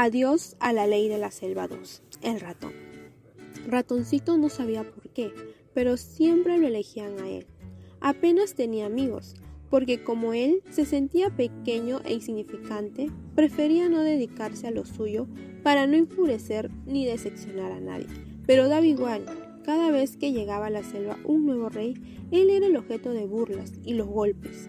Adiós 0.00 0.54
a 0.60 0.72
la 0.72 0.86
ley 0.86 1.08
de 1.08 1.18
la 1.18 1.32
selva 1.32 1.66
2, 1.66 2.02
el 2.22 2.38
ratón. 2.38 2.72
Ratoncito 3.66 4.38
no 4.38 4.48
sabía 4.48 4.84
por 4.84 5.08
qué, 5.08 5.32
pero 5.74 5.96
siempre 5.96 6.56
lo 6.56 6.68
elegían 6.68 7.18
a 7.18 7.28
él. 7.28 7.48
Apenas 7.98 8.54
tenía 8.54 8.86
amigos, 8.86 9.34
porque 9.70 10.04
como 10.04 10.34
él 10.34 10.62
se 10.70 10.84
sentía 10.84 11.30
pequeño 11.30 12.00
e 12.04 12.14
insignificante, 12.14 13.10
prefería 13.34 13.88
no 13.88 14.02
dedicarse 14.02 14.68
a 14.68 14.70
lo 14.70 14.84
suyo 14.86 15.26
para 15.64 15.88
no 15.88 15.96
enfurecer 15.96 16.70
ni 16.86 17.04
decepcionar 17.04 17.72
a 17.72 17.80
nadie. 17.80 18.06
Pero 18.46 18.68
daba 18.68 18.86
igual, 18.86 19.24
cada 19.64 19.90
vez 19.90 20.16
que 20.16 20.30
llegaba 20.30 20.66
a 20.66 20.70
la 20.70 20.84
selva 20.84 21.18
un 21.24 21.44
nuevo 21.44 21.70
rey, 21.70 21.94
él 22.30 22.50
era 22.50 22.68
el 22.68 22.76
objeto 22.76 23.10
de 23.10 23.26
burlas 23.26 23.72
y 23.82 23.94
los 23.94 24.06
golpes. 24.06 24.68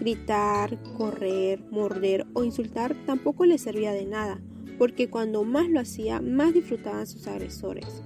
Gritar, 0.00 0.82
correr, 0.96 1.60
morder 1.70 2.26
o 2.32 2.42
insultar 2.42 2.96
tampoco 3.06 3.46
le 3.46 3.58
servía 3.58 3.92
de 3.92 4.06
nada, 4.06 4.40
porque 4.78 5.08
cuando 5.08 5.44
más 5.44 5.68
lo 5.68 5.80
hacía, 5.80 6.20
más 6.20 6.54
disfrutaban 6.54 7.06
sus 7.06 7.26
agresores. 7.26 8.02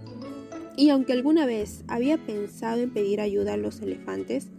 Y 0.77 0.91
aunque 0.91 1.13
alguna 1.13 1.47
vez 1.47 1.85
había 1.89 2.19
pensado 2.19 2.81
en 2.81 2.91
pedir 2.91 3.21
ayuda 3.21 3.55
a 3.55 3.57
los 3.57 3.81
elefantes, 3.81 4.51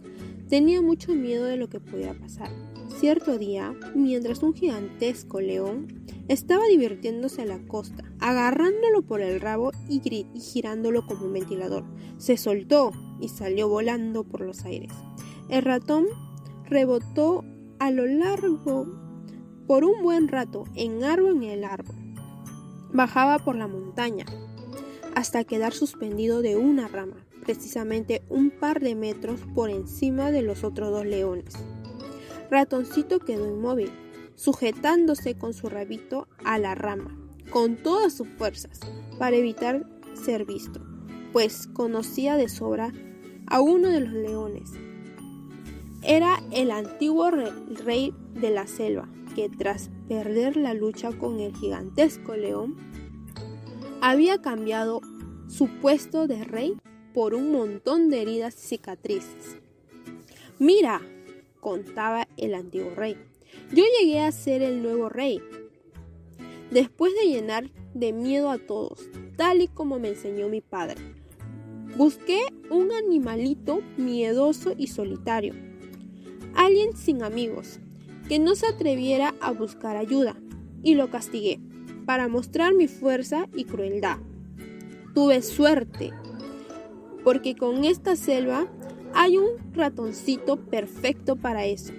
tenía 0.48 0.82
mucho 0.82 1.14
miedo 1.14 1.44
de 1.46 1.56
lo 1.56 1.68
que 1.70 1.80
pudiera 1.80 2.14
pasar. 2.14 2.50
Cierto 2.98 3.38
día, 3.38 3.74
mientras 3.94 4.42
un 4.42 4.52
gigantesco 4.52 5.40
león 5.40 5.86
estaba 6.28 6.66
divirtiéndose 6.66 7.42
a 7.42 7.46
la 7.46 7.58
costa, 7.66 8.04
agarrándolo 8.18 9.02
por 9.02 9.20
el 9.20 9.40
rabo 9.40 9.72
y, 9.88 10.02
y 10.34 10.40
girándolo 10.40 11.06
como 11.06 11.26
un 11.26 11.32
ventilador, 11.32 11.84
se 12.18 12.36
soltó 12.36 12.92
y 13.20 13.28
salió 13.28 13.68
volando 13.68 14.24
por 14.24 14.42
los 14.42 14.64
aires. 14.64 14.92
El 15.48 15.62
ratón 15.62 16.06
rebotó 16.66 17.44
a 17.78 17.90
lo 17.90 18.06
largo 18.06 18.86
por 19.66 19.84
un 19.84 20.02
buen 20.02 20.28
rato 20.28 20.64
en 20.74 21.04
árbol 21.04 21.42
en 21.42 21.50
el 21.50 21.64
árbol. 21.64 21.99
Bajaba 22.92 23.38
por 23.38 23.56
la 23.56 23.68
montaña 23.68 24.26
hasta 25.14 25.44
quedar 25.44 25.72
suspendido 25.72 26.42
de 26.42 26.56
una 26.56 26.88
rama, 26.88 27.26
precisamente 27.44 28.22
un 28.28 28.50
par 28.50 28.80
de 28.80 28.94
metros 28.94 29.40
por 29.54 29.70
encima 29.70 30.30
de 30.30 30.42
los 30.42 30.64
otros 30.64 30.90
dos 30.90 31.04
leones. 31.04 31.54
Ratoncito 32.50 33.20
quedó 33.20 33.46
inmóvil, 33.46 33.90
sujetándose 34.34 35.36
con 35.36 35.52
su 35.52 35.68
rabito 35.68 36.26
a 36.44 36.58
la 36.58 36.74
rama, 36.74 37.16
con 37.50 37.76
todas 37.76 38.14
sus 38.14 38.28
fuerzas, 38.28 38.80
para 39.18 39.36
evitar 39.36 39.86
ser 40.14 40.44
visto, 40.44 40.80
pues 41.32 41.66
conocía 41.68 42.36
de 42.36 42.48
sobra 42.48 42.92
a 43.46 43.60
uno 43.60 43.88
de 43.88 44.00
los 44.00 44.12
leones. 44.12 44.70
Era 46.02 46.42
el 46.50 46.70
antiguo 46.70 47.30
rey 47.30 48.14
de 48.34 48.50
la 48.50 48.66
selva, 48.66 49.08
que 49.34 49.48
tras 49.48 49.90
perder 50.10 50.56
la 50.56 50.74
lucha 50.74 51.12
con 51.12 51.38
el 51.38 51.54
gigantesco 51.54 52.34
león, 52.34 52.76
había 54.00 54.42
cambiado 54.42 55.00
su 55.46 55.68
puesto 55.68 56.26
de 56.26 56.42
rey 56.42 56.76
por 57.14 57.32
un 57.32 57.52
montón 57.52 58.10
de 58.10 58.20
heridas 58.20 58.56
y 58.56 58.66
cicatrices. 58.66 59.58
Mira, 60.58 61.00
contaba 61.60 62.26
el 62.36 62.56
antiguo 62.56 62.90
rey, 62.96 63.16
yo 63.72 63.84
llegué 64.00 64.18
a 64.18 64.32
ser 64.32 64.62
el 64.62 64.82
nuevo 64.82 65.08
rey. 65.08 65.40
Después 66.72 67.12
de 67.14 67.28
llenar 67.28 67.70
de 67.94 68.12
miedo 68.12 68.50
a 68.50 68.58
todos, 68.58 69.08
tal 69.36 69.62
y 69.62 69.68
como 69.68 70.00
me 70.00 70.08
enseñó 70.08 70.48
mi 70.48 70.60
padre, 70.60 70.96
busqué 71.96 72.40
un 72.68 72.90
animalito 72.90 73.80
miedoso 73.96 74.74
y 74.76 74.88
solitario, 74.88 75.54
alguien 76.56 76.96
sin 76.96 77.22
amigos, 77.22 77.78
que 78.30 78.38
no 78.38 78.54
se 78.54 78.68
atreviera 78.68 79.34
a 79.40 79.50
buscar 79.50 79.96
ayuda, 79.96 80.36
y 80.84 80.94
lo 80.94 81.10
castigué, 81.10 81.58
para 82.06 82.28
mostrar 82.28 82.74
mi 82.74 82.86
fuerza 82.86 83.48
y 83.56 83.64
crueldad. 83.64 84.18
Tuve 85.16 85.42
suerte, 85.42 86.12
porque 87.24 87.56
con 87.56 87.84
esta 87.84 88.14
selva 88.14 88.68
hay 89.14 89.36
un 89.36 89.48
ratoncito 89.74 90.58
perfecto 90.58 91.34
para 91.34 91.66
eso. 91.66 91.92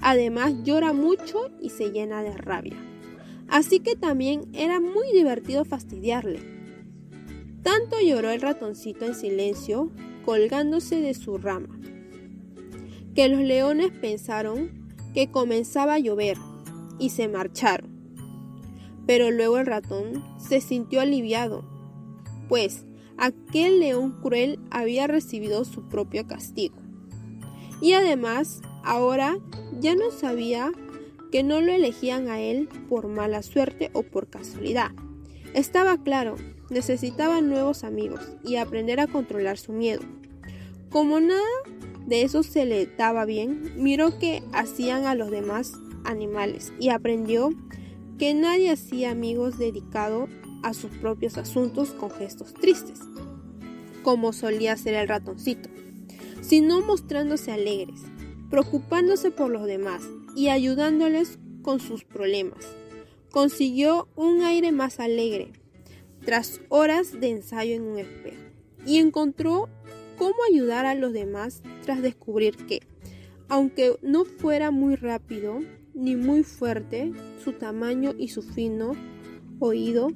Además 0.00 0.54
llora 0.64 0.94
mucho 0.94 1.50
y 1.60 1.68
se 1.68 1.90
llena 1.90 2.22
de 2.22 2.32
rabia. 2.32 2.78
Así 3.46 3.80
que 3.80 3.94
también 3.94 4.48
era 4.54 4.80
muy 4.80 5.12
divertido 5.12 5.66
fastidiarle. 5.66 6.40
Tanto 7.62 8.00
lloró 8.00 8.30
el 8.30 8.40
ratoncito 8.40 9.04
en 9.04 9.14
silencio, 9.14 9.92
colgándose 10.24 10.98
de 11.02 11.12
su 11.12 11.36
rama, 11.36 11.78
que 13.14 13.28
los 13.28 13.42
leones 13.42 13.90
pensaron 13.90 14.81
que 15.14 15.30
comenzaba 15.30 15.94
a 15.94 15.98
llover 15.98 16.38
y 16.98 17.10
se 17.10 17.28
marcharon. 17.28 17.90
Pero 19.06 19.30
luego 19.30 19.58
el 19.58 19.66
ratón 19.66 20.24
se 20.38 20.60
sintió 20.60 21.00
aliviado, 21.00 21.64
pues 22.48 22.84
aquel 23.18 23.80
león 23.80 24.18
cruel 24.22 24.58
había 24.70 25.06
recibido 25.06 25.64
su 25.64 25.88
propio 25.88 26.26
castigo. 26.26 26.76
Y 27.80 27.94
además, 27.94 28.62
ahora 28.84 29.36
ya 29.80 29.94
no 29.94 30.10
sabía 30.10 30.72
que 31.32 31.42
no 31.42 31.60
lo 31.60 31.72
elegían 31.72 32.28
a 32.28 32.40
él 32.40 32.68
por 32.88 33.08
mala 33.08 33.42
suerte 33.42 33.90
o 33.94 34.02
por 34.02 34.28
casualidad. 34.28 34.92
Estaba 35.54 35.96
claro, 36.02 36.36
necesitaba 36.70 37.40
nuevos 37.40 37.84
amigos 37.84 38.20
y 38.44 38.56
aprender 38.56 39.00
a 39.00 39.06
controlar 39.06 39.58
su 39.58 39.72
miedo. 39.72 40.02
Como 40.90 41.20
nada 41.20 41.42
de 42.12 42.24
eso 42.24 42.42
se 42.42 42.66
le 42.66 42.84
daba 42.84 43.24
bien, 43.24 43.72
miró 43.78 44.18
que 44.18 44.42
hacían 44.52 45.06
a 45.06 45.14
los 45.14 45.30
demás 45.30 45.72
animales 46.04 46.70
y 46.78 46.90
aprendió 46.90 47.54
que 48.18 48.34
nadie 48.34 48.70
hacía 48.70 49.12
amigos 49.12 49.56
dedicados 49.56 50.28
a 50.62 50.74
sus 50.74 50.90
propios 50.90 51.38
asuntos 51.38 51.92
con 51.92 52.10
gestos 52.10 52.52
tristes, 52.52 53.00
como 54.02 54.34
solía 54.34 54.74
hacer 54.74 54.92
el 54.92 55.08
ratoncito, 55.08 55.70
sino 56.42 56.82
mostrándose 56.82 57.50
alegres, 57.50 58.02
preocupándose 58.50 59.30
por 59.30 59.50
los 59.50 59.64
demás 59.64 60.02
y 60.36 60.48
ayudándoles 60.48 61.38
con 61.62 61.80
sus 61.80 62.04
problemas. 62.04 62.76
Consiguió 63.30 64.06
un 64.16 64.42
aire 64.42 64.70
más 64.70 65.00
alegre 65.00 65.54
tras 66.26 66.60
horas 66.68 67.18
de 67.18 67.30
ensayo 67.30 67.74
en 67.74 67.84
un 67.84 67.98
espejo 68.00 68.42
y 68.84 68.98
encontró 68.98 69.70
cómo 70.22 70.36
ayudar 70.48 70.86
a 70.86 70.94
los 70.94 71.12
demás 71.12 71.62
tras 71.84 72.00
descubrir 72.00 72.56
que, 72.56 72.80
aunque 73.48 73.96
no 74.02 74.24
fuera 74.24 74.70
muy 74.70 74.94
rápido 74.94 75.58
ni 75.94 76.14
muy 76.14 76.44
fuerte, 76.44 77.10
su 77.42 77.54
tamaño 77.54 78.14
y 78.16 78.28
su 78.28 78.40
fino 78.40 78.92
oído 79.58 80.12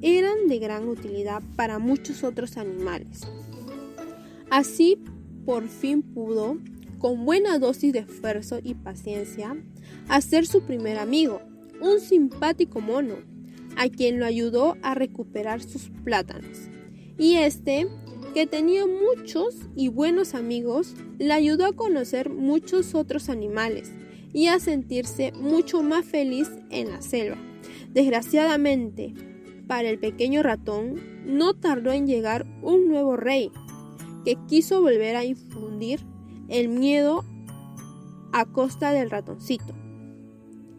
eran 0.00 0.48
de 0.48 0.58
gran 0.58 0.88
utilidad 0.88 1.42
para 1.54 1.78
muchos 1.78 2.24
otros 2.24 2.56
animales. 2.56 3.26
Así, 4.48 5.04
por 5.44 5.68
fin 5.68 6.00
pudo, 6.00 6.56
con 6.98 7.26
buena 7.26 7.58
dosis 7.58 7.92
de 7.92 7.98
esfuerzo 7.98 8.58
y 8.62 8.72
paciencia, 8.72 9.54
hacer 10.08 10.46
su 10.46 10.62
primer 10.62 10.98
amigo, 10.98 11.42
un 11.78 12.00
simpático 12.00 12.80
mono, 12.80 13.16
a 13.76 13.90
quien 13.90 14.18
lo 14.18 14.24
ayudó 14.24 14.78
a 14.80 14.94
recuperar 14.94 15.62
sus 15.62 15.90
plátanos. 16.04 16.70
Y 17.18 17.34
este 17.34 17.86
que 18.32 18.46
tenía 18.46 18.84
muchos 18.86 19.56
y 19.76 19.88
buenos 19.88 20.34
amigos, 20.34 20.94
le 21.18 21.32
ayudó 21.32 21.66
a 21.66 21.74
conocer 21.74 22.30
muchos 22.30 22.94
otros 22.94 23.28
animales 23.28 23.92
y 24.32 24.46
a 24.46 24.58
sentirse 24.58 25.32
mucho 25.32 25.82
más 25.82 26.06
feliz 26.06 26.50
en 26.70 26.90
la 26.90 27.02
selva. 27.02 27.36
Desgraciadamente, 27.92 29.12
para 29.66 29.90
el 29.90 29.98
pequeño 29.98 30.42
ratón, 30.42 31.00
no 31.26 31.54
tardó 31.54 31.92
en 31.92 32.06
llegar 32.06 32.46
un 32.62 32.88
nuevo 32.88 33.16
rey, 33.16 33.50
que 34.24 34.36
quiso 34.48 34.80
volver 34.80 35.16
a 35.16 35.24
infundir 35.24 36.00
el 36.48 36.68
miedo 36.68 37.24
a 38.32 38.46
costa 38.46 38.92
del 38.92 39.10
ratoncito. 39.10 39.74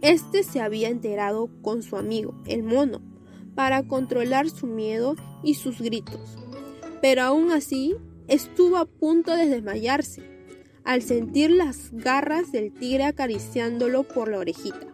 Este 0.02 0.44
se 0.44 0.60
había 0.60 0.90
enterado 0.90 1.50
con 1.62 1.84
su 1.84 1.98
amigo, 1.98 2.34
el 2.48 2.64
mono, 2.64 3.02
para 3.54 3.84
controlar 3.84 4.50
su 4.50 4.66
miedo 4.66 5.16
y 5.44 5.54
sus 5.54 5.80
gritos 5.80 6.43
pero 7.04 7.22
aún 7.24 7.52
así 7.52 7.98
estuvo 8.30 8.78
a 8.78 8.86
punto 8.86 9.36
de 9.36 9.50
desmayarse 9.50 10.24
al 10.86 11.02
sentir 11.02 11.52
las 11.52 11.92
garras 11.92 12.54
del 12.54 12.72
tigre 12.72 13.04
acariciándolo 13.04 14.04
por 14.04 14.32
la 14.32 14.40
orejita. 14.40 14.88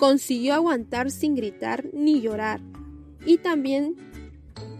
Consiguió 0.00 0.54
aguantar 0.54 1.12
sin 1.12 1.36
gritar 1.36 1.84
ni 1.92 2.20
llorar 2.20 2.60
y 3.24 3.38
también 3.38 3.94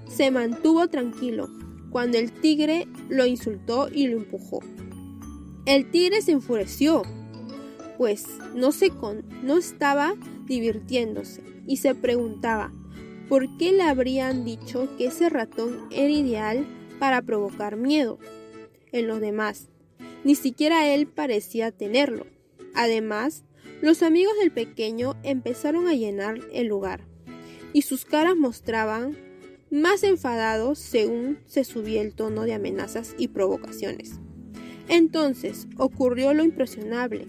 se 0.09 0.33
mantuvo 0.33 0.89
tranquilo 0.89 1.49
cuando 1.91 2.19
el 2.19 2.33
tigre 2.33 2.89
lo 3.09 3.25
insultó 3.25 3.89
y 3.89 4.09
lo 4.09 4.17
empujó. 4.17 4.59
El 5.67 5.89
tigre 5.93 6.21
se 6.21 6.33
enfureció, 6.33 7.03
pues 7.97 8.27
no, 8.57 8.73
se 8.73 8.91
no 9.45 9.57
estaba 9.57 10.15
divirtiéndose 10.47 11.45
y 11.65 11.77
se 11.77 11.95
preguntaba 11.95 12.73
¿Por 13.29 13.57
qué 13.59 13.73
le 13.73 13.83
habrían 13.83 14.45
dicho 14.45 14.89
que 14.97 15.07
ese 15.07 15.29
ratón 15.29 15.87
era 15.91 16.11
ideal 16.11 16.67
para 16.99 17.23
provocar 17.23 17.77
miedo 17.77 18.19
en 18.93 19.07
los 19.07 19.21
demás? 19.21 19.69
Ni 20.25 20.35
siquiera 20.35 20.93
él 20.93 21.07
parecía 21.07 21.71
tenerlo. 21.71 22.27
Además, 22.75 23.45
Los 23.81 24.03
amigos 24.03 24.33
del 24.41 24.51
pequeño 24.51 25.15
empezaron 25.23 25.87
a 25.87 25.95
llenar 25.95 26.41
el 26.53 26.67
lugar 26.67 27.07
y 27.73 27.83
sus 27.83 28.05
caras 28.05 28.37
mostraban 28.37 29.17
más 29.71 30.03
enfadados 30.03 30.81
según 30.81 31.39
se 31.47 31.63
subía 31.63 32.03
el 32.03 32.13
tono 32.13 32.43
de 32.43 32.55
amenazas 32.55 33.15
y 33.19 33.29
provocaciones. 33.29 34.19
Entonces 34.89 35.69
ocurrió 35.77 36.35
lo 36.35 36.43
impresionable. 36.43 37.27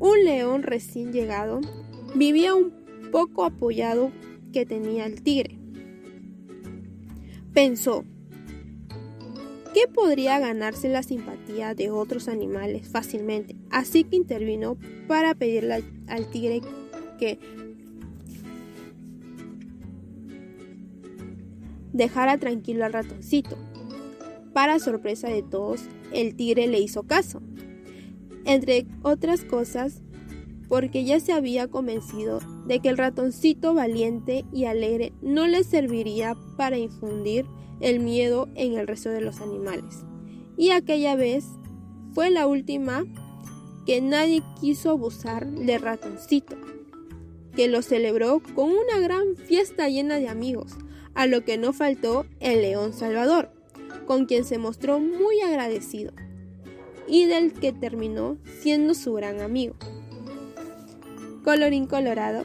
Un 0.00 0.24
león 0.24 0.64
recién 0.64 1.12
llegado 1.12 1.60
vivía 2.16 2.54
un 2.54 2.72
poco 3.12 3.44
apoyado 3.44 4.10
que 4.56 4.64
tenía 4.64 5.04
el 5.04 5.20
tigre. 5.20 5.58
Pensó, 7.52 8.06
¿qué 9.74 9.82
podría 9.86 10.38
ganarse 10.38 10.88
la 10.88 11.02
simpatía 11.02 11.74
de 11.74 11.90
otros 11.90 12.26
animales 12.26 12.88
fácilmente? 12.88 13.54
Así 13.68 14.04
que 14.04 14.16
intervino 14.16 14.78
para 15.08 15.34
pedirle 15.34 15.84
al 16.08 16.30
tigre 16.30 16.62
que 17.18 17.38
dejara 21.92 22.38
tranquilo 22.38 22.86
al 22.86 22.94
ratoncito. 22.94 23.58
Para 24.54 24.78
sorpresa 24.78 25.28
de 25.28 25.42
todos, 25.42 25.82
el 26.14 26.34
tigre 26.34 26.66
le 26.66 26.80
hizo 26.80 27.02
caso. 27.02 27.42
Entre 28.46 28.86
otras 29.02 29.44
cosas, 29.44 30.00
porque 30.66 31.04
ya 31.04 31.20
se 31.20 31.34
había 31.34 31.68
convencido 31.68 32.40
de 32.66 32.80
que 32.80 32.88
el 32.88 32.98
ratoncito 32.98 33.74
valiente 33.74 34.44
y 34.52 34.64
alegre 34.64 35.12
no 35.22 35.46
le 35.46 35.64
serviría 35.64 36.36
para 36.56 36.78
infundir 36.78 37.46
el 37.80 38.00
miedo 38.00 38.48
en 38.54 38.76
el 38.76 38.86
resto 38.86 39.10
de 39.10 39.20
los 39.20 39.40
animales. 39.40 40.04
Y 40.56 40.70
aquella 40.70 41.16
vez 41.16 41.44
fue 42.12 42.30
la 42.30 42.46
última 42.46 43.04
que 43.84 44.00
nadie 44.00 44.42
quiso 44.60 44.90
abusar 44.90 45.46
del 45.46 45.80
ratoncito, 45.80 46.56
que 47.54 47.68
lo 47.68 47.82
celebró 47.82 48.42
con 48.54 48.70
una 48.70 48.98
gran 49.00 49.36
fiesta 49.36 49.88
llena 49.88 50.16
de 50.16 50.28
amigos, 50.28 50.72
a 51.14 51.26
lo 51.26 51.44
que 51.44 51.56
no 51.56 51.72
faltó 51.72 52.26
el 52.40 52.62
león 52.62 52.92
Salvador, 52.92 53.50
con 54.06 54.26
quien 54.26 54.44
se 54.44 54.58
mostró 54.58 54.98
muy 54.98 55.40
agradecido 55.40 56.12
y 57.08 57.24
del 57.26 57.52
que 57.52 57.72
terminó 57.72 58.38
siendo 58.60 58.94
su 58.94 59.12
gran 59.14 59.40
amigo. 59.40 59.76
Colorín 61.44 61.86
colorado, 61.86 62.44